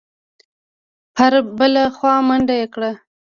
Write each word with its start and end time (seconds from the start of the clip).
پر 1.15 1.33
بله 1.59 1.83
خوا 1.95 2.13
منډه 2.27 2.55
یې 2.61 2.67
کړه. 2.73 2.91